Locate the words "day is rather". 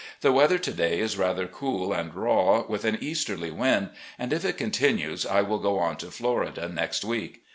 0.73-1.45